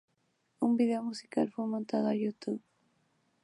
Un 0.61 0.77
video 0.77 1.03
musical 1.03 1.51
fue 1.51 1.67
montado 1.67 2.07
a 2.07 2.15
YouTube. 2.15 2.59